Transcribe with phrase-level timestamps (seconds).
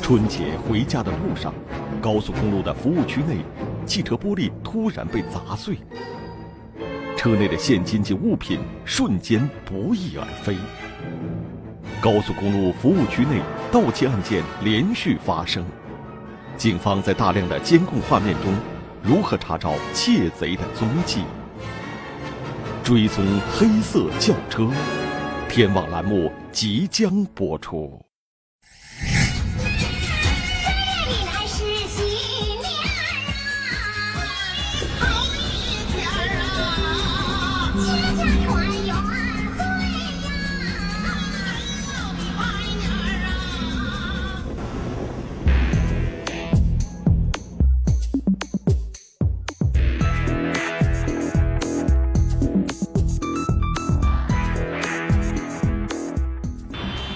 [0.00, 1.52] 春节回家的路上，
[2.00, 3.38] 高速公路的服务区内，
[3.84, 5.78] 汽车玻璃突然被砸碎，
[7.16, 10.56] 车内的现金及物品瞬间不翼而飞。
[12.00, 13.40] 高速公路服务区内
[13.70, 15.64] 盗窃案件连续发生，
[16.56, 18.54] 警方在大量的监控画面中，
[19.02, 21.20] 如何查找窃贼的踪迹？
[22.84, 24.68] 追踪黑色轿车，
[25.48, 28.11] 天网栏目即将播出。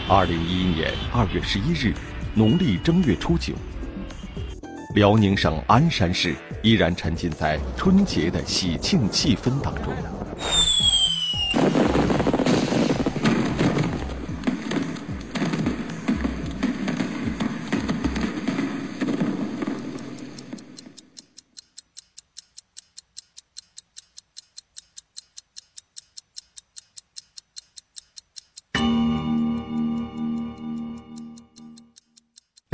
[0.09, 1.93] 二零一一年二月十一日，
[2.33, 3.53] 农历正月初九，
[4.95, 9.93] 辽宁省鞍山市依然沉浸在春节的喜庆气氛当中。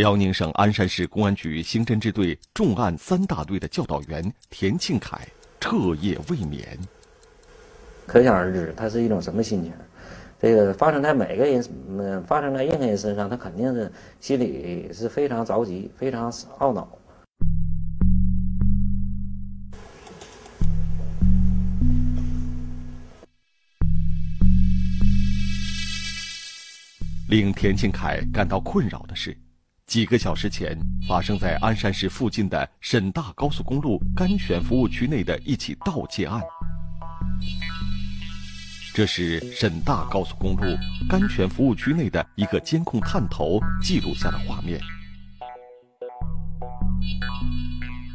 [0.02, 5.24] 辽宁省鞍山市公安局刑侦支队重案三大队的教导员田庆凯
[5.60, 6.76] 彻夜未眠。
[8.04, 9.72] 可想而知，他是一种什么心情？
[10.40, 16.98] 这个发生在每个人，嗯，发生在任何人身上，他肯定是心里是非常着急，非常懊恼。
[27.28, 29.36] 令田庆凯感到困扰的是。
[29.92, 30.74] 几个小时前，
[31.06, 36.40] 发生在鞍山市附近的沈大高速公路甘泉服务区内的一起盗窃案。
[38.94, 40.64] 这是沈大高速公路
[41.06, 44.80] 甘泉服务区内的一个监控探头记录下的画面。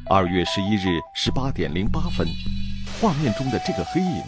[0.10, 2.28] 二月十一日十八点零八分，
[3.00, 4.24] 画面中的这个黑影，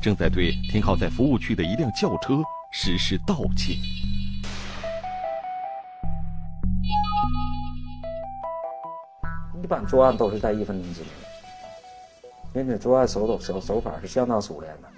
[0.00, 2.40] 正在对停靠在服务区的一辆轿车
[2.70, 3.76] 实施盗窃。
[9.64, 11.06] 一般作案都是在一分钟之内，
[12.60, 14.88] 因为作案手手手手法是相当熟练的。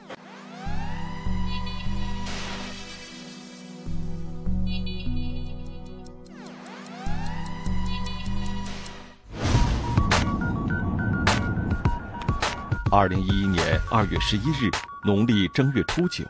[12.91, 14.69] 二零一一年二月十一日，
[15.05, 16.25] 农历正月初九，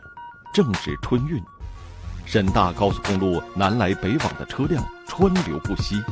[0.53, 1.43] 正值春运，
[2.27, 6.03] 沈大高速公路南来北往的车辆川流不息。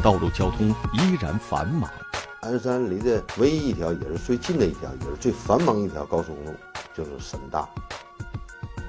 [0.00, 1.90] 道路交通依然繁忙。
[2.40, 6.58] 鞍山离的唯一一条，也是最近的一条，也是最繁忙一条高速公路，
[6.94, 7.68] 就是沈大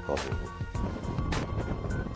[0.07, 0.49] 高速公路。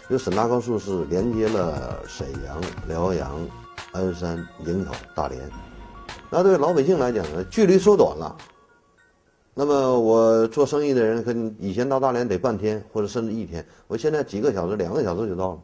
[0.08, 3.32] 这沈大高速是连接了沈阳、辽阳、
[3.94, 5.42] 鞍山、营口、大连。
[6.30, 8.36] 那对老百姓来讲呢，距离缩短了。
[9.56, 15.60] 那么我做生意的人，跟以前到大连得半天，或者甚至一天，我现在几个小时、两个小时就到了。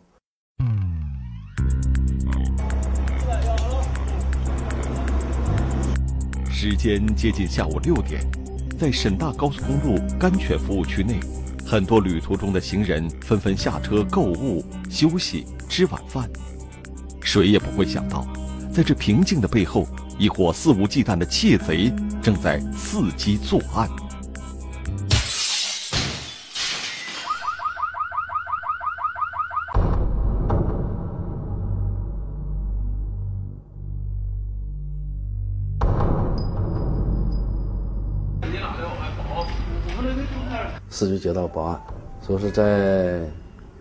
[6.61, 8.19] 时间接近下午六点，
[8.77, 11.17] 在沈大高速公路甘泉服务区内，
[11.65, 16.29] 很多旅途中的行人纷纷下车购物、休息、吃晚饭。
[17.21, 18.27] 谁也不会想到，
[18.73, 19.87] 在这平静的背后，
[20.17, 23.89] 一伙肆无忌惮的窃贼正在伺机作案。
[40.99, 41.81] 市局接到报案，
[42.27, 43.21] 说是在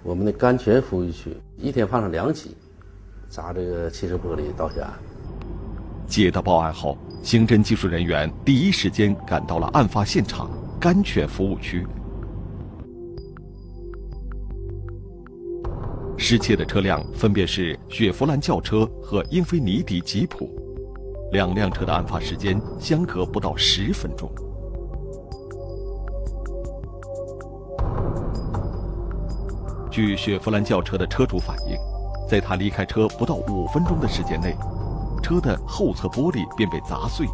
[0.04, 2.56] 我们的甘泉服务区一天发生两起
[3.28, 4.92] 砸这个汽车玻璃盗窃案。
[6.06, 10.48] 接到报案后，刑侦技术人员第一时间赶到了案发现场——
[10.78, 11.84] 甘泉服务区。
[16.16, 20.48] 失窃的车辆分别是雪佛兰轿车和英菲尼迪吉普，
[21.32, 24.30] 两辆车的案发时间相隔不到十分钟。
[29.98, 31.77] 据雪佛兰轿车的车主反映，
[32.30, 34.56] 在他离开车不到五分钟的时间内，
[35.21, 37.27] 车的后侧玻璃便被砸碎，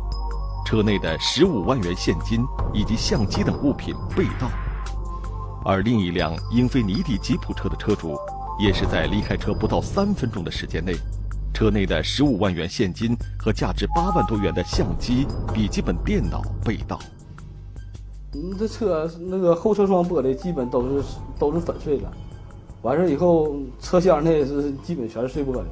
[0.64, 4.48] 车内的十五万元现金以及相机等物品被盗。
[5.62, 8.16] 而另一辆英菲尼迪吉普车的车主，
[8.58, 10.94] 也是在离开车不到三分钟的时间内，
[11.52, 16.98] 车内的十五万元现金和价值八万多元的相机、笔记本电脑被盗。
[18.32, 21.04] 嗯，这车那个后车窗玻璃基本都是
[21.38, 22.10] 都是粉碎了，
[22.84, 25.62] 完事以后车厢内是基本全是碎玻璃。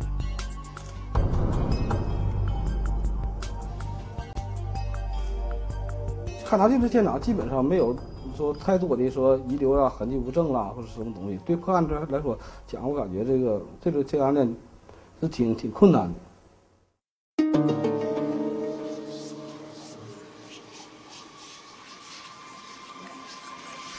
[6.47, 7.95] 勘察进这现场基本上没有
[8.35, 11.39] 说太多的说遗留啊、痕迹物证啦或者什么东西。
[11.45, 14.57] 对破案者来说讲，我感觉这个这个这案件
[15.21, 17.92] 是挺挺困难的。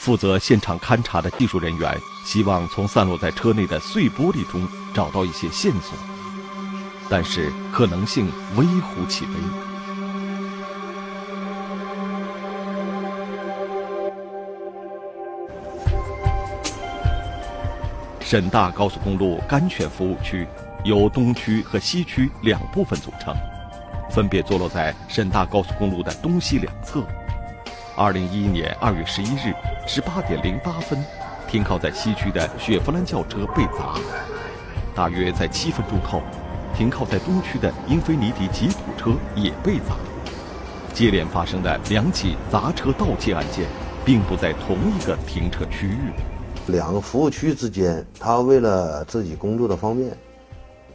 [0.04, 5.98] 负责现场勘查的技术人员希望从散落在车内的碎玻璃中找到一些线索，
[7.10, 9.32] 但是可能性微乎其微。
[18.20, 20.46] 沈大高速公路甘泉服务区
[20.84, 23.34] 由东区和西区两部分组成，
[24.12, 27.02] 分别坐落在沈大高速公路的东西两侧。
[27.96, 29.54] 二零一一年二月十一日
[29.86, 30.98] 十八点零八分，
[31.48, 34.00] 停靠在西区的雪佛兰轿车被砸。
[34.96, 36.24] 大约在七分钟后，
[36.76, 39.96] 停靠在东区的英菲尼迪吉普车也被砸。
[40.92, 43.68] 接连发生的两起砸车盗窃案件，
[44.04, 46.12] 并不在同一个停车区域。
[46.68, 50.18] 两个服务区之间，他为了自己工作的方便，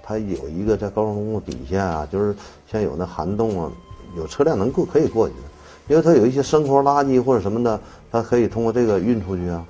[0.02, 2.34] 他有一个在高速公路底下啊，就是
[2.66, 3.70] 像有那涵洞啊，
[4.16, 5.40] 有车辆能过可以过去的，
[5.88, 7.80] 因为它有一些生活垃圾或者什么的，
[8.12, 9.64] 它可以通过这个运出去啊。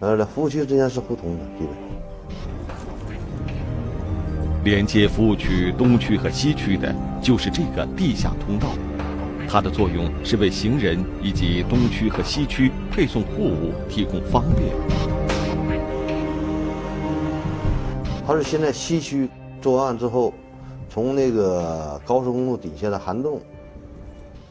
[0.00, 1.76] 呃，服务区之间是互通的，基本。
[4.64, 8.68] 连接服务区东区和西区的，就是这个地下通道。
[9.46, 14.74] 它的作用是为行人以及东区和西区配送货物提供方便。
[18.26, 19.28] 他是现在西区
[19.62, 20.34] 作案之后，
[20.88, 23.40] 从那个高速公路底下的涵洞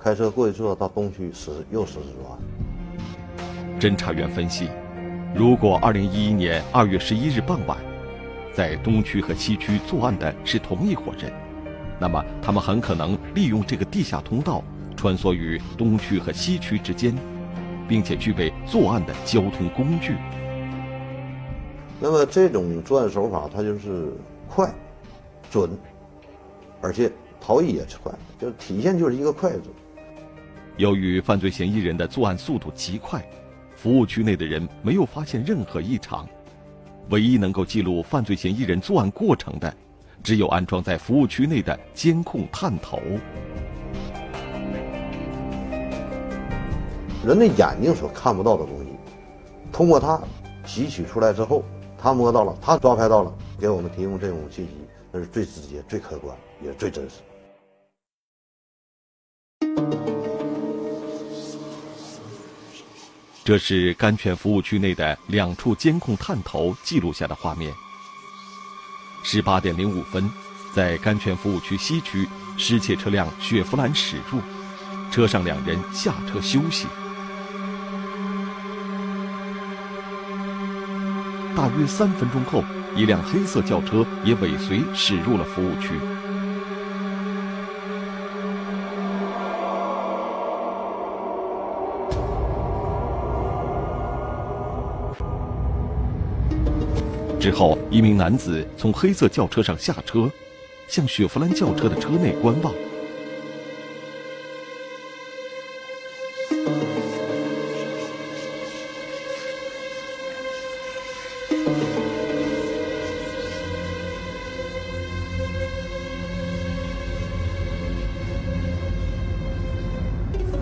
[0.05, 2.37] 开车过去之后，到东区实又实施作案。
[3.79, 4.69] 侦查员分析，
[5.33, 7.75] 如果2011年2月11日傍晚，
[8.53, 11.33] 在东区和西区作案的是同一伙人，
[11.99, 14.63] 那么他们很可能利用这个地下通道。
[14.95, 17.17] 穿梭于东区和西区之间，
[17.87, 20.15] 并且具备作案的交通工具。
[21.99, 24.13] 那么这种作案手法，它就是
[24.47, 24.71] 快、
[25.49, 25.67] 准，
[26.79, 27.11] 而且
[27.41, 29.63] 逃逸也是快，就体现就是一个快字。
[30.77, 33.25] 由于犯罪嫌疑人的作案速度极快，
[33.75, 36.27] 服务区内的人没有发现任何异常。
[37.11, 39.73] 唯一能够记录犯罪嫌疑人作案过程的，
[40.21, 42.99] 只有安装在服务区内的监控探头。
[47.25, 48.89] 人的眼睛所看不到的东西，
[49.71, 50.21] 通过它
[50.65, 51.63] 提取出来之后，
[51.97, 54.71] 他摸到了，他抓拍到了，给我们提供这种信息，
[55.09, 57.21] 那是最直接、最客观，也最真实。
[63.45, 67.71] 这是甘泉服务区内的两处监控探头记录下的画面。
[69.21, 70.27] 十八点零五分，
[70.73, 72.27] 在甘泉服务区西区，
[72.57, 74.39] 失窃车辆雪佛兰驶入，
[75.11, 76.87] 车上两人下车休息。
[81.55, 82.63] 大约三分钟后，
[82.95, 85.91] 一辆黑色轿车也尾随驶入了服务区。
[97.45, 100.27] 之后，一名男子从黑色轿车上下车，
[100.87, 102.73] 向雪佛兰轿车的车内观望。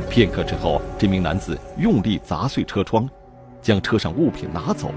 [0.09, 3.09] 片刻之后，这名男子用力砸碎车窗，
[3.61, 4.91] 将车上物品拿走，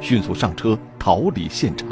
[0.00, 1.88] 迅速上车逃离现场。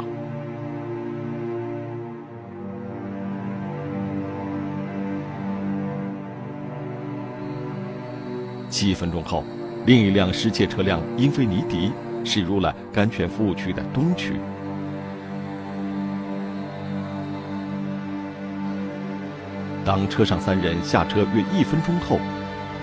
[8.69, 9.43] 七分钟后，
[9.85, 11.91] 另一辆失窃车辆英菲尼迪
[12.25, 14.33] 驶入了甘泉服务区的东区。
[19.85, 22.19] 当车上三人下车约一分钟后，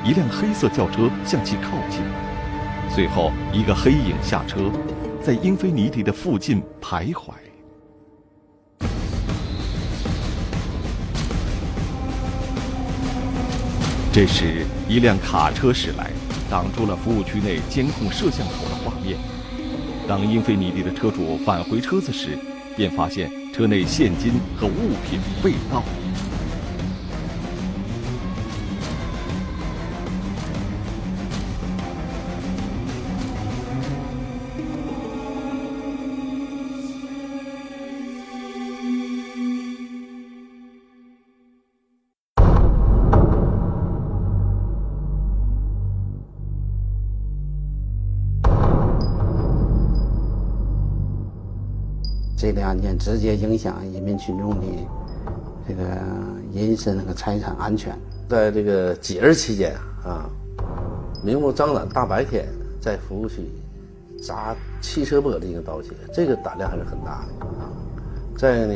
[0.05, 2.01] 一辆黑色轿车向其靠近，
[2.89, 4.71] 随后一个黑影下车，
[5.23, 7.31] 在英菲尼迪的附近徘徊。
[14.13, 16.11] 这时，一辆卡车驶来，
[16.51, 19.17] 挡住了服务区内监控摄像头的画面。
[20.09, 22.37] 当英菲尼迪的车主返回车子时，
[22.77, 25.85] 便发现车内现金和物品被盗。
[52.43, 54.67] 这类案件直接影响人民群众的
[55.69, 55.85] 这个
[56.53, 57.97] 人身和财产安全。
[58.29, 60.29] 在这个节日期间啊，
[61.23, 62.49] 明目张胆大白天
[62.81, 63.49] 在服务区
[64.21, 67.71] 砸汽车玻璃进行盗窃，这个胆量还是很大的啊。
[68.37, 68.75] 再呢，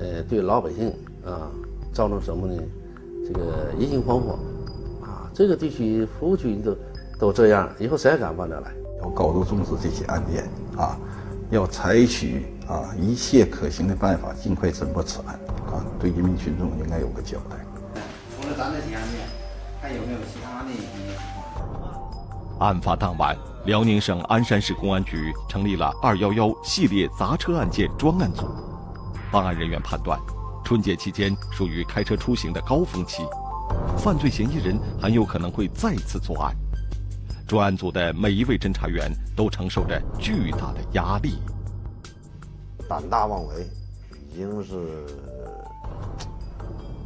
[0.00, 0.88] 呃，对老百姓
[1.26, 1.52] 啊
[1.92, 2.54] 造成什么呢？
[3.26, 4.30] 这个人心惶惶
[5.04, 6.76] 啊，这个地区服务区都
[7.18, 8.72] 都这样，以后谁还敢往这来？
[9.02, 10.96] 要高度重视这些案件啊，
[11.50, 17.56] 要采取啊一切可行的办法，尽快侦破此案啊，对人民群众应该有个交代。
[18.34, 19.20] 除了咱这起案件，
[19.80, 21.18] 还有没有其他的一些情
[21.54, 22.60] 况？
[22.60, 28.46] 案发当晚，辽宁省鞍山市公安局成立了“二幺幺”系列砸车案件专案组。
[29.30, 30.18] 办案人员判断，
[30.64, 33.24] 春节期间属于开车出行的高峰期，
[33.98, 36.54] 犯罪嫌疑人很有可能会再次作案。
[37.46, 41.38] 专案组的每一位侦查员都承受着巨大的压力。
[42.88, 43.68] 胆大妄为，
[44.30, 45.06] 已经是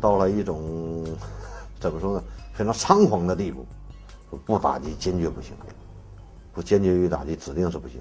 [0.01, 1.05] 到了一种
[1.81, 2.23] 怎么说呢，
[2.55, 3.67] 非常猖狂的地步。
[4.45, 5.55] 不打击坚决不行，
[6.53, 7.99] 不坚决予打击指定是不行。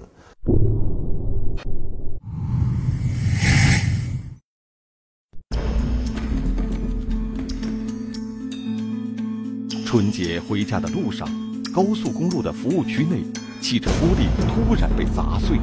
[9.86, 11.26] 春节回家的路上，
[11.74, 13.24] 高速公路的服务区内，
[13.62, 15.58] 汽车玻璃突然被砸碎，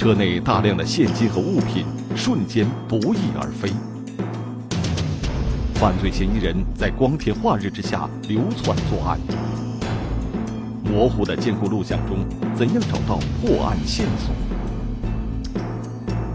[0.00, 1.84] 车内大量的现金和物品
[2.16, 3.68] 瞬间不翼而飞。
[5.74, 9.20] 犯罪嫌疑人在光天化日之下流窜作案，
[10.82, 12.16] 模糊的监控录像中，
[12.56, 14.34] 怎样找到破案线索？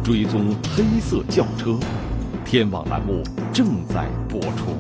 [0.03, 1.75] 追踪黑色轿车，
[2.45, 4.77] 天网栏目正在播出。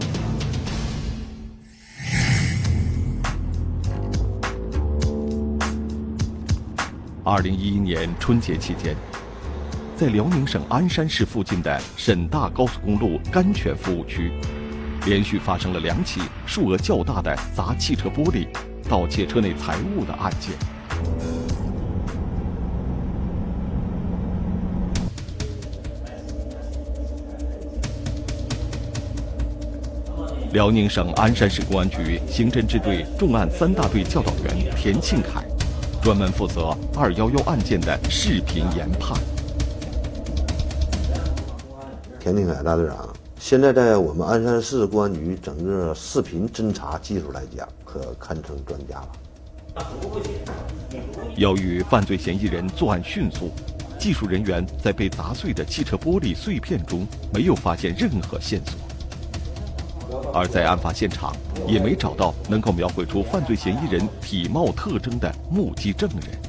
[7.27, 8.95] 二零一一年春节期间，
[9.95, 14.31] 在辽宁省鞍山市附近的沈大高速公路甘泉服务区，
[15.07, 18.47] 连续发生了两起数额较大的砸汽车玻璃、
[18.87, 20.53] 盗窃车内财物的案件。
[30.53, 35.44] 辽宁省鞍山市公安局刑侦支队重案三大队教导员田庆凯。
[36.05, 39.19] 专门负责“二幺幺”案件的视频研判。
[42.19, 43.09] 田定凯大队长，
[43.39, 49.07] 现在在我们鞍山市公安局整个视频侦查技术来讲，可堪称专家了。
[51.35, 53.49] 由于犯罪嫌疑人作案迅速，
[53.97, 58.77] 技术人员在被砸碎的汽车玻璃碎片中没有发现任何线索。
[60.33, 61.35] 而在案发现场，
[61.67, 66.39] 也没找到能够描绘出犯罪嫌疑人体貌特征的目击证人。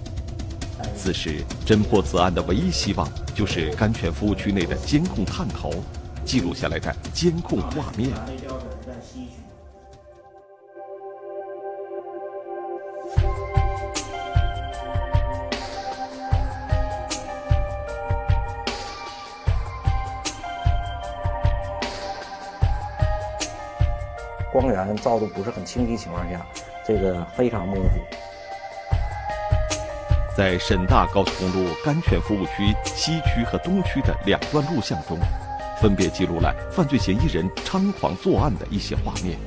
[0.96, 5.73] 此时，侦破此案的唯一希望就是甘泉服务区内的监控探头
[6.25, 8.11] 记录下来的监控画面。
[24.96, 26.44] 照的不是很清晰情况下，
[26.86, 27.88] 这个非常模糊。
[30.36, 35.18] 在沈大高速公路甘泉服务区西区和东区的两段录像中，
[35.80, 39.38] 分别记录了犯罪嫌疑人猖狂作案的一些画面，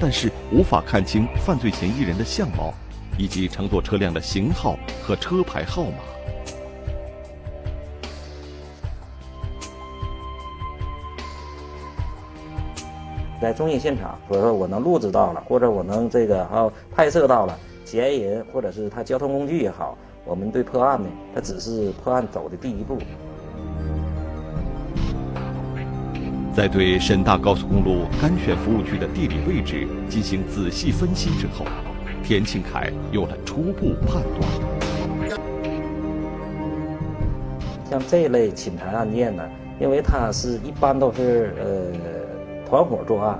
[0.00, 2.72] 但是无法看清犯罪嫌疑人的相貌，
[3.18, 5.98] 以及乘坐车辆的型号和车牌号码。
[13.42, 22.98] 在中心现场，或者说我能录制到了，或者我能这个啊拍摄到了嫌疑人，或者是他交通工具也好，我们对破案呢，它只是破案走的第一步。
[26.54, 31.66] 在对沈大高速公路甘泉服务区的地理位置进行仔细分析之后，
[32.22, 35.38] 田庆凯有了初步判断。
[37.90, 39.42] 像这类侵财案件呢，
[39.80, 42.21] 因为它是一般都是呃。
[42.72, 43.38] 团伙作案，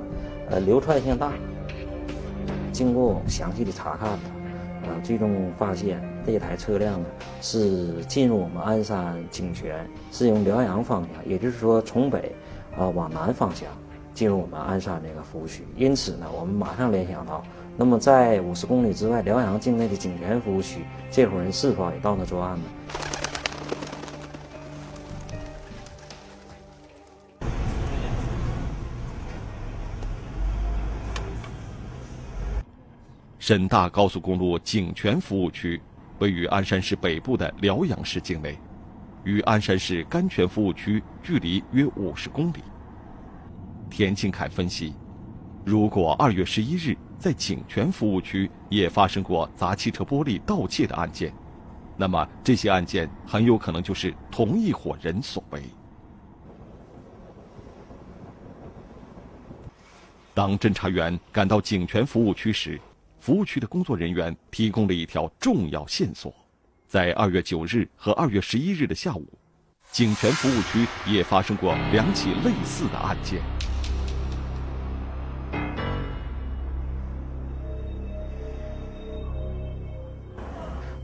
[0.50, 1.32] 呃，流窜性大。
[2.70, 4.30] 经过详细的查看呢，
[4.82, 7.06] 呃，最终发现这台车辆呢
[7.40, 12.30] 是进入我们鞍山景泉，是用辽阳方向，也就是说从北
[12.76, 13.70] 啊往南方向
[14.12, 15.64] 进入我们鞍山这个服务区。
[15.78, 17.42] 因此呢，我们马上联想到，
[17.74, 22.64] 那么在五十公里之外辽阳境内的景泉服务区，这伙人是否也到那作案呢？
[33.42, 35.82] 沈大高速公路井泉服务区
[36.20, 38.56] 位于鞍山市北部的辽阳市境内，
[39.24, 42.62] 与鞍山市甘泉服务区距离约五十公里。
[43.90, 44.94] 田庆凯分析，
[45.64, 51.34] 如果二月十一日在井泉服务区也发生过砸汽车玻璃盗窃的案件，
[51.96, 55.60] 那么这些案件很有可能就是同一伙人所为。
[60.32, 62.80] 当侦查员赶到井泉服务区时，
[63.22, 66.34] 服务区的工作人员提供了一条重要线索，
[66.88, 69.24] 在二月九日和二月十一日的下午，
[69.92, 73.40] 景泉服务区也发生过两起类似的案件。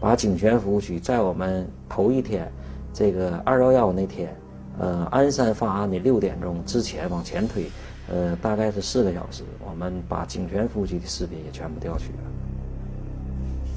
[0.00, 2.52] 把景泉服务区在我们头一天，
[2.92, 4.36] 这个二幺幺那天，
[4.80, 7.70] 呃，鞍山发案的六点钟之前往前推。
[8.10, 12.18] 呃，大概是四个小时，我们把警泉服务区的视频也全部调取了。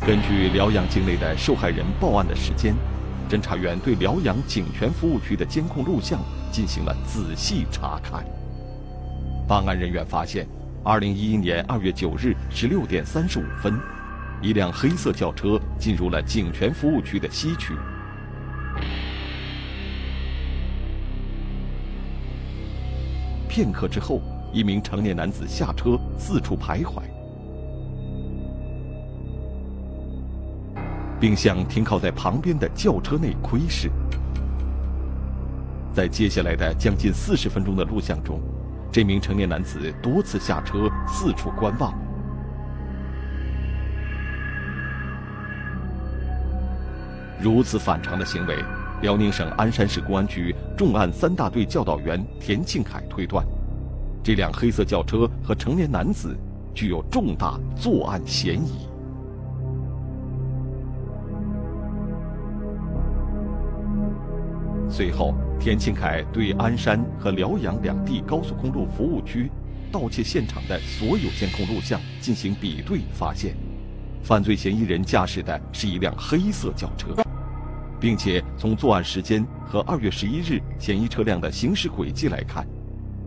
[0.07, 2.73] 根据辽阳境内的受害人报案的时间，
[3.29, 6.19] 侦查员对辽阳警泉服务区的监控录像
[6.51, 8.25] 进行了仔细查看。
[9.47, 10.47] 办案人员发现，
[10.81, 13.77] 二零一一年二月九日十六点三十五分，
[14.41, 17.73] 一辆黑色轿车进入了警泉服务区的西区。
[23.51, 24.21] 片刻之后，
[24.53, 27.01] 一名成年男子下车，四处徘徊，
[31.19, 33.91] 并向停靠在旁边的轿车内窥视。
[35.93, 38.39] 在接下来的将近四十分钟的录像中，
[38.89, 41.93] 这名成年男子多次下车，四处观望。
[47.41, 48.63] 如此反常的行为。
[49.01, 53.43] 辽宁省鞍山市公安局重案三大队教导员田庆凯推断，
[54.23, 56.37] 这辆黑色轿车和成年男子
[56.71, 58.87] 具有重大作案嫌疑。
[64.87, 69.49] 随后，田庆凯对鞍山和辽阳两地高速公路服务区
[69.91, 73.55] 盗窃现场的所有监控录像进行比对，发现，
[74.21, 77.15] 犯罪嫌疑人驾驶的是一辆黑色轿车。
[78.01, 82.67] 并且从作案时间和二月十一日嫌疑车辆的行驶轨迹来看，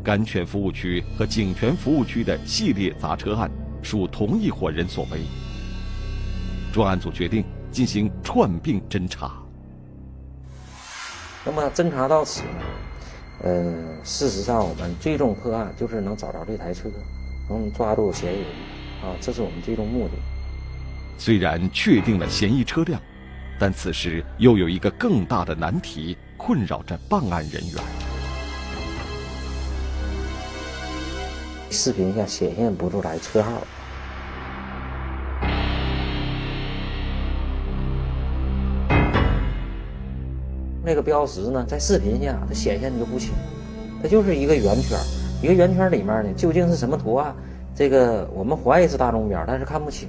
[0.03, 3.49] 甘泉服务区和井泉服务区的系列砸车案
[3.83, 5.21] 属同一伙人所为。
[6.73, 9.31] 专案组决定进行串并侦查。
[11.45, 12.49] 那么侦查到此呢，
[13.45, 16.91] 呃，事实上我们最终破案就是能找着这台车，
[17.49, 18.47] 能抓住嫌疑人，
[19.05, 20.15] 啊，这是我们最终目的。
[21.17, 23.01] 虽然确定了嫌疑车辆。
[23.59, 27.83] 但此时又有一个更大的难题困扰着办案人员。
[31.71, 33.51] 视频下显现不出来车号，
[40.85, 43.33] 那个标识呢，在视频下它显现的就不清，
[44.03, 44.99] 它就是一个圆圈，
[45.43, 47.35] 一个圆圈里面呢究竟是什么图案？
[47.75, 50.09] 这个我们怀疑是大钟表，但是看不清。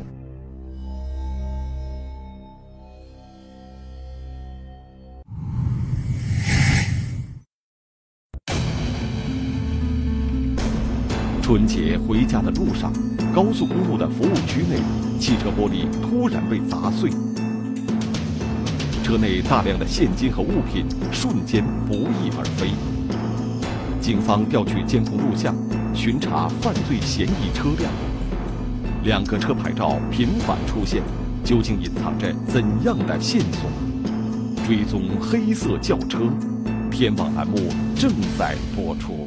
[11.55, 12.91] 春节回家的路上，
[13.33, 14.75] 高速公路的服务区内，
[15.17, 17.09] 汽车玻璃突然被砸碎，
[19.01, 22.71] 车内大量的现金和物品瞬间不翼而飞。
[24.01, 25.55] 警方调取监控录像，
[25.93, 27.89] 巡查犯罪嫌疑车辆，
[29.05, 31.01] 两个车牌照频繁出现，
[31.41, 33.71] 究竟隐藏着怎样的线索？
[34.67, 36.19] 追踪黑色轿车，
[36.91, 37.55] 天网栏目
[37.95, 39.24] 正在播出。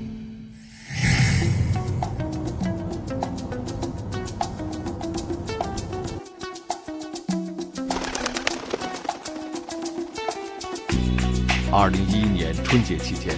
[11.88, 13.34] 二零一一年春节期间，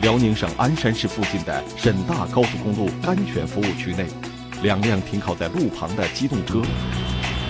[0.00, 4.06] 辽宁省鞍山市附近的沈大高速公路甘泉服务区内，
[4.60, 6.60] 两辆停靠在路旁的机动车，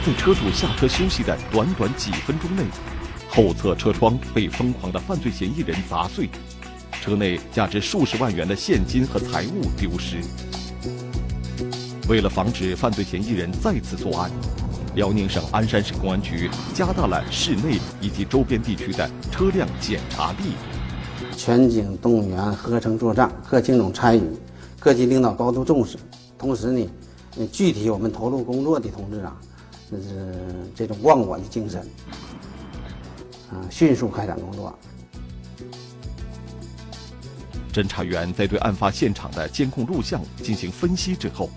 [0.05, 2.65] 在车主下车休息的短短几分钟内，
[3.31, 6.29] 后侧车窗被疯狂的犯罪嫌疑人砸碎，
[7.01, 10.21] 车内价值数十万元的现金和财物丢失。
[12.11, 14.31] 为了防止犯罪嫌疑人再次作案，
[14.95, 20.53] 辽宁省鞍山市公安局加大了市内以及周边地区的车辆检查力
[21.31, 24.23] 度，全警动员、合成作战，各警种参与，
[24.79, 25.97] 各级领导高度重视。
[26.37, 26.87] 同时呢，
[27.51, 29.35] 具体我们投入工作的同志啊，
[29.91, 30.37] 这是
[30.75, 31.81] 这种忘我的精神，
[33.51, 34.79] 啊，迅速开展工作。
[37.73, 41.49] 侦查员在对案发现场的监控录像进行分析之后，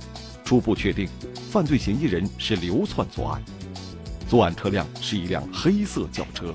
[0.45, 1.09] 初步确定
[1.55, 3.41] 犯罪嫌疑人是流窜作案，
[4.27, 6.53] 作案车辆是一辆黑色轿车。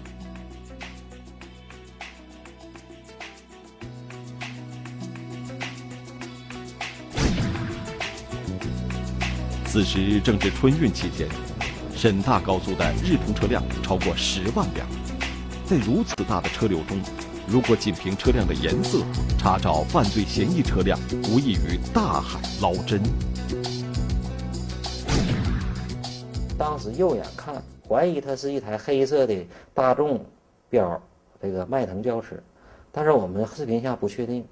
[9.65, 11.27] 此时正值春运期间，
[11.97, 14.87] 沈大高速的日通车辆超过十万辆，
[15.65, 16.99] 在如此大的车流中。
[17.49, 19.03] 如果仅凭车辆的颜色
[19.39, 23.01] 查找犯罪嫌疑车辆，无异于大海捞针。
[26.81, 30.25] 时肉眼看，怀疑它是一台黑色的大众
[30.71, 30.99] 标
[31.41, 32.35] 这个迈腾轿车，
[32.91, 34.43] 但是我们视频下不确定。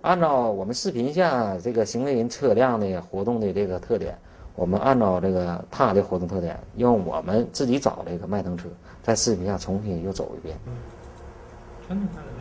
[0.00, 4.16] 按照我们视频下这个行为人车辆的活动的这个特点，
[4.54, 8.68] 我们按照这个他的活动特点，用我们自己找这个迈腾车，
[9.02, 10.56] 在视频下重新又走一遍。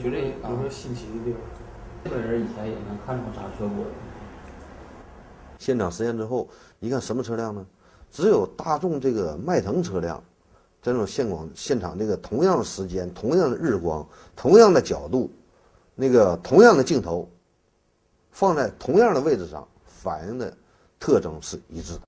[0.02, 1.42] 就这有没有新奇的地方，
[2.04, 3.86] 这个人以前也能看出啥车过。
[5.58, 6.48] 现场实验之后，
[6.80, 7.66] 你看什么车辆呢？
[8.12, 10.24] 只有大众这个迈腾车辆，
[10.82, 15.32] 这种现广现场这个同样的时间、同样的日光、同样的角度，
[15.96, 17.28] 那个同样的镜头。
[18.36, 20.52] 放在同样的位置上，反映的
[21.04, 22.02] 特征是一致的。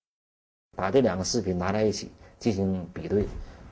[0.78, 3.26] 把这两个视频拿在一起进行比对，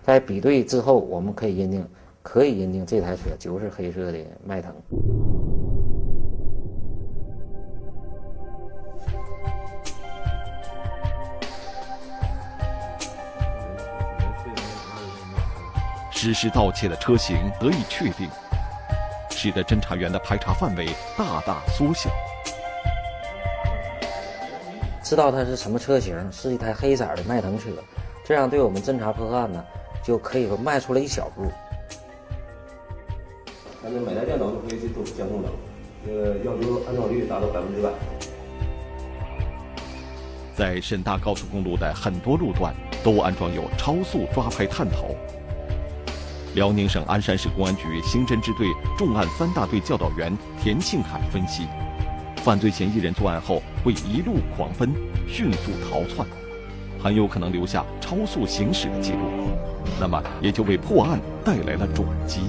[0.04, 1.88] 在比对之后，我们可以认定，
[2.22, 4.76] 可以认定这台车就是黑色的迈腾。
[16.12, 18.30] 实施盗窃的车型得以确定，
[19.30, 22.10] 使得侦查员的排查范围大大缩小。
[25.14, 27.70] 知道它是什么车型，是一台黑色的迈腾车，
[28.26, 29.64] 这样对我们侦查破案呢，
[30.02, 31.44] 就可以说迈出了一小步。
[33.84, 35.50] 咱们每台电脑都可以去做监控的，
[36.04, 37.92] 这个要求安装率达到百分之百。
[40.56, 42.74] 在沈大高速公路的很多路段
[43.04, 45.16] 都安装有超速抓拍探头。
[46.56, 48.66] 辽宁省鞍山市公安局刑侦支队
[48.98, 51.68] 重案三大队教导员田庆海分析。
[52.44, 54.94] 犯罪嫌疑人作案后会一路狂奔，
[55.26, 56.28] 迅速逃窜，
[57.02, 59.18] 很有可能留下超速行驶的记录，
[59.98, 62.42] 那么也就为破案带来了转机。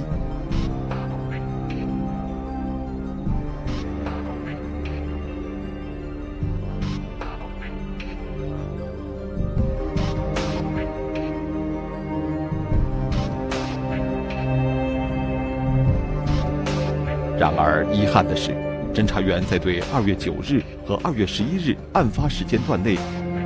[17.39, 18.74] 然而，遗憾的是。
[18.95, 22.97] 侦查员在对二月九日和二月十一日案发时间段内，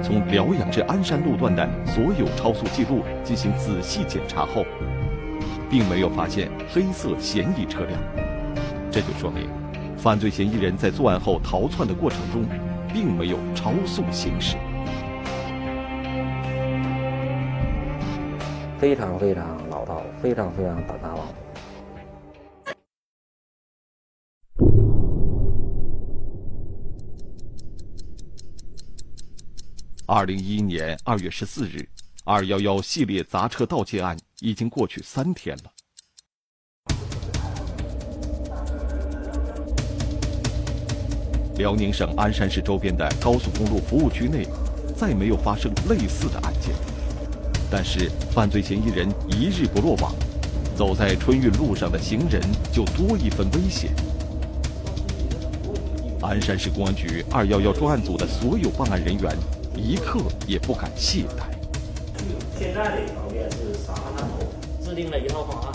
[0.02, 4.66] 从辽阳至鞍山路段的所有超速记录进行仔细检查后，
[5.70, 7.98] 并没有发现黑色嫌疑车辆。
[8.90, 9.48] 这就说明，
[9.96, 12.44] 犯罪嫌疑人在作案后逃窜的过程中，
[12.92, 14.58] 并没有超速行驶。
[18.76, 21.47] 非常非常老道，非常非常胆大妄为。
[30.10, 31.86] 二零一一年二月十四日，
[32.24, 35.64] 二幺幺系列砸车盗窃案已经过去三天了。
[41.58, 44.46] 辽宁省鞍山市周边的高速公路服务区内，
[44.96, 46.74] 再没有发生类似的案件。
[47.70, 50.14] 但是，犯罪嫌疑人一日不落网，
[50.74, 52.40] 走在春运路上的行人
[52.72, 53.92] 就多一分危险。
[56.22, 59.57] 鞍山市公安局二幺幺专案组的所有办案人员。
[59.78, 61.46] 一刻也不敢懈怠。
[62.58, 65.72] 现在的条件是沙探头制定了一套方案，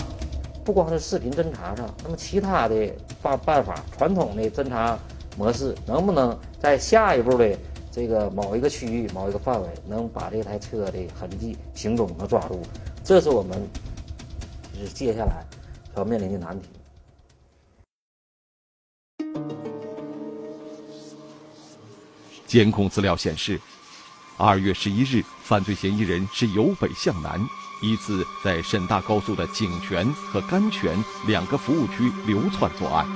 [0.62, 4.98] 不光是视频侦查上，那么其他的办办法，传统的侦查
[5.38, 7.58] 模式，能不能在下一步的
[7.90, 12.60] 这个某一个区域、某一个范围，能把这台车的痕迹、行踪能抓住？
[13.02, 13.58] 这是我们
[14.78, 15.42] 是接下来
[15.96, 16.68] 要面临的难题。
[22.46, 23.58] 监控资料显示。
[24.36, 27.40] 二月十一日，犯罪嫌疑人是由北向南，
[27.80, 30.96] 依次在沈大高速的井泉和甘泉
[31.28, 33.06] 两个服务区流窜作案。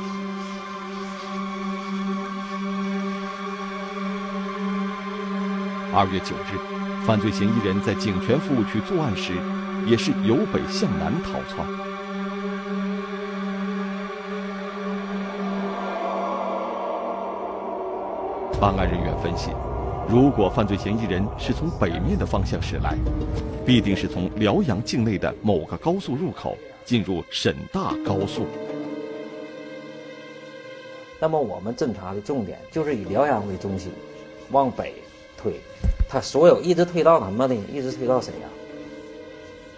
[5.92, 9.32] 二月九日，犯罪嫌疑人在井泉服务区作案时，
[9.86, 11.66] 也是由北向南逃窜。
[18.60, 19.50] 办案人员分析，
[20.10, 22.96] 如果犯罪嫌疑人是从北面的方向驶来，
[23.66, 28.46] 必定是从辽阳境内的某个高速入口进入沈大高速。
[31.20, 33.92] 那么我们侦查的重点就是以辽阳为中心，
[34.50, 34.94] 往北
[35.36, 35.60] 推，
[36.08, 37.54] 他所有一直推到什么呢？
[37.70, 38.48] 一直推到沈阳。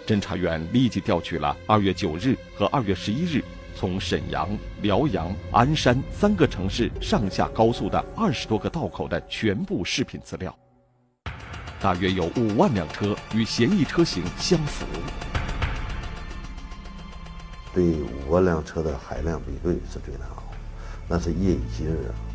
[0.06, 3.42] 侦查员立即调取了二月九日和二月十一日。
[3.80, 4.46] 从沈阳、
[4.82, 10.54] 辽阳、鞍山三个城市上下高速的二十多个道口的全部视频资料，
[11.80, 14.84] 大约有五万辆车与嫌疑车型相符。
[17.72, 20.42] 对五万辆车的海量比对是最难熬，
[21.08, 22.29] 那是夜以继日啊。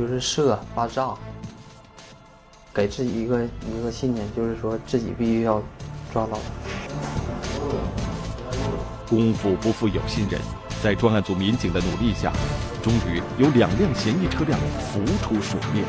[0.00, 1.14] 就是射爆炸，
[2.72, 5.62] 给自己一个一个信念，就是说自己必须要
[6.10, 6.38] 抓到。
[9.06, 10.40] 功夫不负有心人，
[10.82, 12.32] 在专案组民警的努力下，
[12.82, 14.58] 终于有两辆嫌疑车辆
[14.90, 15.84] 浮出水面。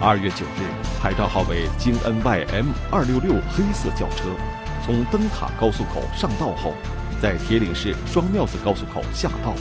[0.00, 0.66] 二月九日，
[1.00, 4.24] 牌照号为京 N Y M 二六六黑色轿车，
[4.84, 6.74] 从灯塔高速口上道后，
[7.22, 9.54] 在铁岭市双庙子高速口下道。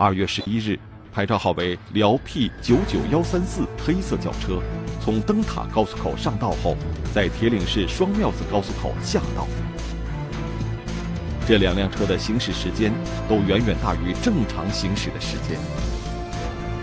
[0.00, 0.78] 二月十一日，
[1.12, 4.58] 牌照号为辽 P 九九幺三四黑色轿车，
[4.98, 6.74] 从灯塔高速口上道后，
[7.14, 9.46] 在铁岭市双庙子高速口下道。
[11.46, 12.90] 这两辆车的行驶时间
[13.28, 15.58] 都远远大于正常行驶的时间，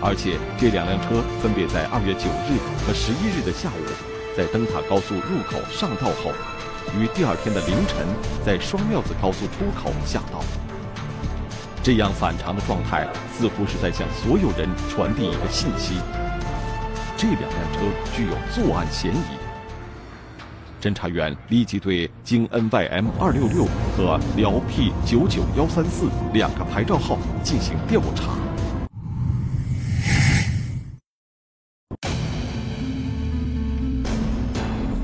[0.00, 2.54] 而且这两辆车分别在二月九日
[2.86, 3.82] 和十一日的下午，
[4.36, 6.30] 在灯塔高速入口上道后，
[6.96, 8.06] 于第二天的凌晨，
[8.46, 10.38] 在双庙子高速出口下道。
[11.88, 15.94] 这样反常的状态，似乎是在向所有人传递一个信息：
[17.16, 17.80] 这两辆车
[18.14, 20.82] 具有作案嫌疑。
[20.82, 28.34] 侦查员立即对京 N Y M 二六六和辽 P 九九幺三四两个牌照号进行调查。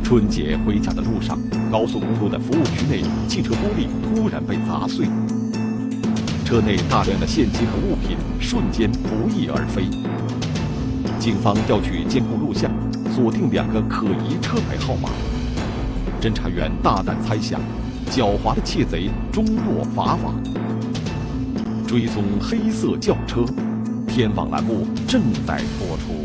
[0.02, 1.38] 春节回家的路上，
[1.72, 5.08] 高速公路的服务区内，汽车玻璃突然被砸碎。
[6.54, 9.88] 车内大量的现金和物品瞬间不翼而飞。
[11.18, 12.70] 警方调取监控录像，
[13.12, 15.08] 锁定两个可疑车牌号码。
[16.20, 17.60] 侦查员大胆猜想，
[18.08, 20.40] 狡猾的窃贼终落法网。
[21.88, 23.44] 追踪黑色轿车，
[24.06, 26.23] 天网栏目正在播出。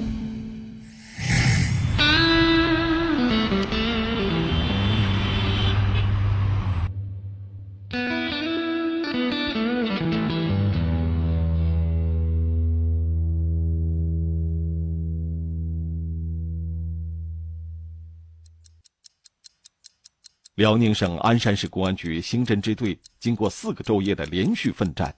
[20.59, 25.15] 辽宁省鞍山市公安局刑侦支队经过四个昼夜的连续奋战，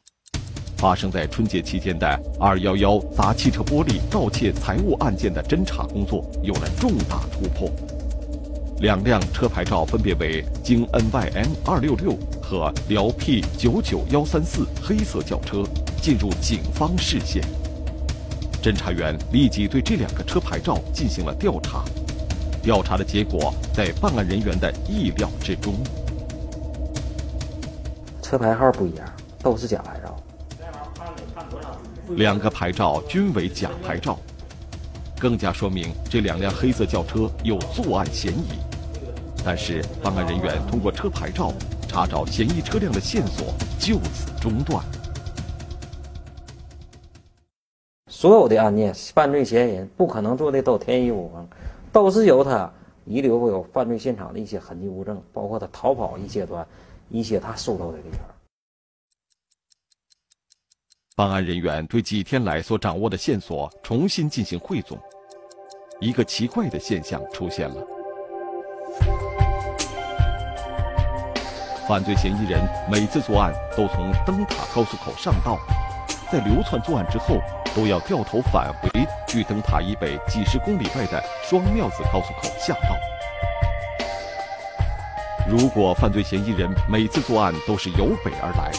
[0.77, 2.08] 发生在春节期间的
[2.39, 7.71] “二幺幺”砸汽车玻璃盗窃财物案件的侦查工作有了重大突破。
[8.82, 15.63] 两辆车牌照分别为京 N Y M 二六六和辽 P 九九幺三四黑色轿车
[15.99, 17.43] 进入警方视线。
[18.62, 21.84] 侦查员立即对这两个车牌照进行了调查。
[22.62, 25.74] 调查的结果在办案人员的意料之中。
[28.21, 29.06] 车牌号不一样，
[29.41, 30.15] 都是假牌照。
[32.15, 34.17] 两个牌照均为假牌照，
[35.19, 38.60] 更加说明这两辆黑色轿车有作案嫌疑。
[39.43, 41.52] 但是办案人员通过车牌照
[41.88, 43.47] 查找嫌疑车辆的线索
[43.80, 44.84] 就此中断。
[48.08, 51.47] 所有的案件，犯罪嫌疑人不可能做的都天衣无缝。
[51.91, 52.71] 都是由他
[53.06, 56.65] 遗留有犯罪现场的一些痕迹物证，包括他逃跑一阶段
[57.10, 58.19] 一些他收到的地方。
[61.15, 64.97] 办案人员对几天来所掌握的线索重新进行汇总，
[65.99, 67.86] 一个奇怪的现象出现了：
[71.88, 75.60] 犯罪嫌疑人每次作案都从灯塔高速口上道，
[76.32, 77.41] 在流窜作案之后。
[77.74, 78.89] 都要掉头返回
[79.26, 82.98] 距灯塔以北几十公里外的双庙子高速口下道，
[85.48, 88.72] 如果犯罪嫌疑人每次作案都是由北而来，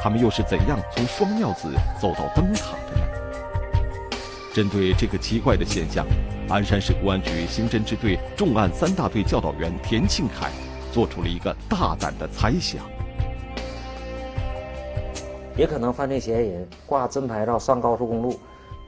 [0.00, 4.18] 他们又是怎样从双庙子走到灯塔的呢？
[4.54, 6.06] 针对这个奇怪的现象，
[6.48, 10.48] 鞍山市公安局刑侦支队重案三大队教导员田庆凯
[10.92, 12.84] 做出了一个大胆的猜想。
[15.58, 18.38] 也可能犯罪嫌疑人挂真牌照上高速公路，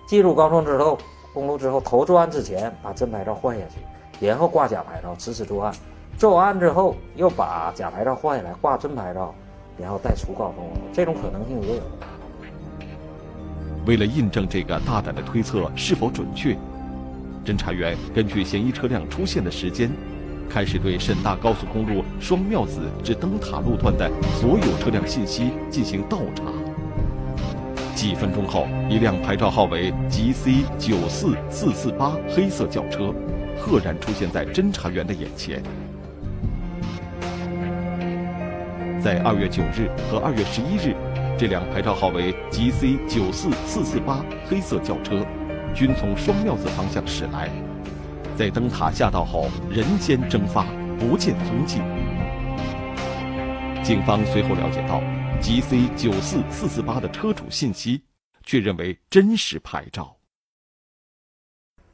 [0.06, 0.96] 进入高速之后，
[1.34, 5.74] 公路之后头作案之前把真牌照换下去，然后挂假牌照迟迟作案，
[6.16, 9.34] 作案之后又把假牌照换下来挂真牌照，
[9.76, 11.82] 然后再出高速公路，这种可能性也有。
[13.84, 16.56] 为了印证这个大胆的推测是否准确，
[17.44, 19.90] 侦查员根据嫌疑车辆出现的时间，
[20.48, 26.44] 开始对沈大高速公路双庙子至灯塔路段的所有车辆信息进行倒查。
[28.00, 33.14] 几分钟后，一辆牌照号为 GC 九四四四八黑色轿车，
[33.58, 35.62] 赫然出现在侦查员的眼前。
[39.02, 40.96] 在二月九日和二月十一日。
[41.36, 45.22] 这辆牌照号为 GC 九四四四八黑色轿车，
[45.74, 47.50] 均从双庙子方向驶来，
[48.34, 50.64] 在灯塔下道后人间蒸发，
[50.98, 51.82] 不见踪迹。
[53.82, 55.02] 警方随后了解到
[55.42, 58.04] ，GC 九四四四八的车主信息
[58.44, 60.16] 确认为真实牌照。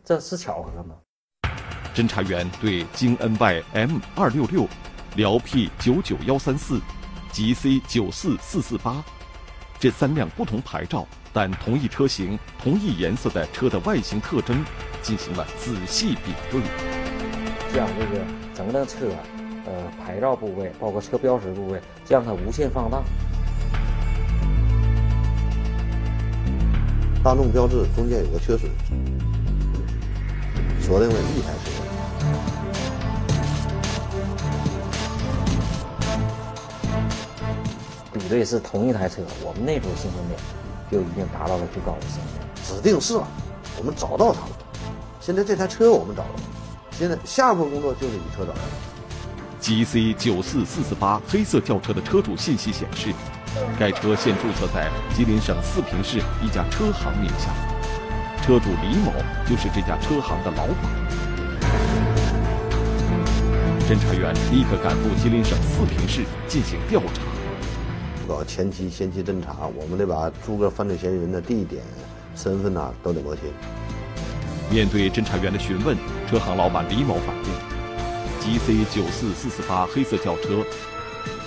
[0.05, 0.97] 这是巧合吗？
[1.95, 4.69] 侦查员对京 NY M 二六六、
[5.17, 6.81] 辽 P 九九幺三四、
[7.33, 9.03] GC 九四四四八。
[9.79, 14.65] 这三辆不同牌照但同一车型、同一颜色的车的外形特征
[15.03, 16.63] 进行了仔细比对，
[17.75, 19.11] 将这个整辆车，
[19.67, 23.03] 呃，牌照部位包括车标识部位，将它无限放大。
[27.27, 28.71] 大众标志中间有个缺损，
[30.81, 31.71] 锁定为一台车。
[38.13, 40.39] 比对是同一台车，我们那时候兴奋点
[40.89, 42.47] 就已经达到了最高的兴奋。
[42.63, 43.27] 指定是了，
[43.77, 44.53] 我们找到他了。
[45.21, 46.41] 现在这台车我们找到了，
[46.93, 48.63] 现在下一步工作就是以车找人。
[49.61, 53.13] GC 九四四四八黑色轿车的车主信息显示，
[53.79, 57.51] 该车现注册在吉林省四平市一家车行名下，
[58.43, 59.13] 车主李某
[59.49, 60.77] 就是这家车行的老板。
[63.89, 67.23] 侦查员立刻赶赴吉林省四平市进行调查。
[68.27, 71.83] 搞前期先期侦查，我们得把诸个犯罪嫌疑人的地点、
[72.35, 73.45] 身份呐都得摸清。
[74.69, 75.97] 面对侦查员的询问，
[76.29, 80.65] 车行老板李某反映，GC 九四四四八黑色轿车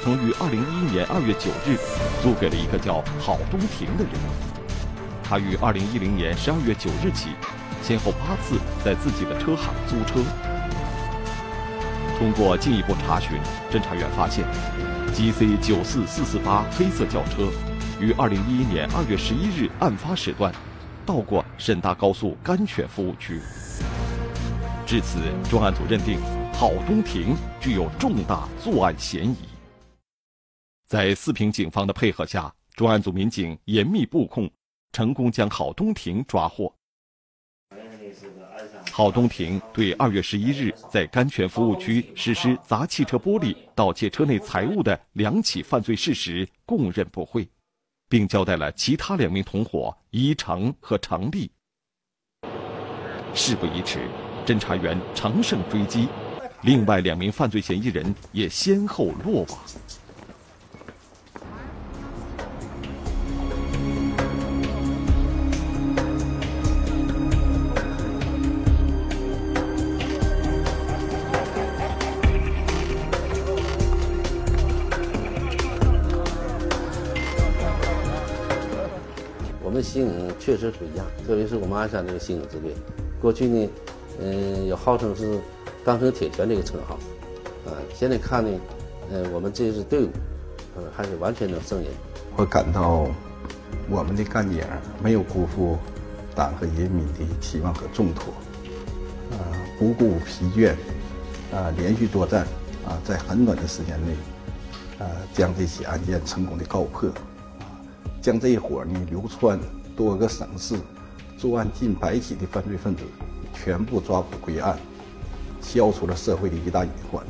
[0.02, 1.78] 曾于二零一一年二月九日
[2.24, 4.14] 租给了一个叫郝东亭的人。
[5.22, 7.32] 他于二零一零年十二月九日起，
[7.84, 10.24] 先后八次在自己的车行租车。
[12.18, 13.38] 通过进一步查询，
[13.72, 14.46] 侦查员发现。
[15.14, 17.50] GC 九四四四八黑色轿车，
[18.00, 20.54] 于二零一一年二月十一日案发时段，
[21.06, 23.42] 到过沈大高速甘泉服务区。
[24.86, 26.20] 至此，专案组认定
[26.54, 29.49] 郝东亭具有重大作案嫌疑。
[30.90, 34.50] 在四平警方的配合下，专案组民警严密布控，
[34.92, 36.74] 成功将郝东亭抓获。
[38.92, 47.48] 郝东亭对二月十一日在甘泉服务区实施砸汽车玻璃、盗窃车内财物的两起犯罪事实供认不讳，
[48.10, 51.52] 并交代了其他两名同伙伊成和程立。
[53.36, 54.00] 事不宜迟，
[54.44, 56.08] 侦查员乘胜追击，
[56.64, 59.60] 另外两名犯罪嫌疑人也先后落网。
[79.90, 82.76] 刑警确实不一样，特别是我们鞍山这个刑警支队，
[83.20, 83.70] 过去呢，
[84.22, 85.40] 嗯，有号称是
[85.84, 86.94] “钢城铁拳”这个称号，
[87.66, 88.60] 啊，现在看呢，
[89.12, 90.10] 呃，我们这支队伍，
[90.76, 91.88] 呃，还是完全能胜任。
[92.36, 93.08] 我感到
[93.90, 94.64] 我们的干警
[95.04, 95.76] 没有辜负
[96.36, 98.32] 党和人民的期望和重托，
[99.32, 99.42] 啊，
[99.80, 100.74] 不顾疲倦，
[101.52, 102.46] 啊，连续作战，
[102.86, 107.10] 啊，在很短的时间内，啊，将这起案件成功的告破。
[108.22, 109.58] 将这一伙呢流窜
[110.00, 110.80] 多个省市、
[111.38, 113.04] 作案近百起的犯罪分子
[113.54, 114.80] 全部抓捕归案，
[115.60, 117.22] 消除了社会的一大隐患。